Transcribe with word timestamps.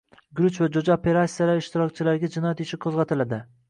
Guruch 0.39 0.57
va 0.63 0.69
jo‘ja 0.77 0.95
“operatsiyalari” 1.01 1.65
ishtirokchilariga 1.67 2.35
jinoyat 2.41 2.69
ishi 2.69 2.85
qo‘zg‘atildi 2.85 3.47